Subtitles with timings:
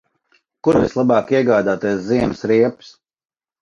[0.67, 2.95] Kur vislabāk iegādāties ziemas riepas?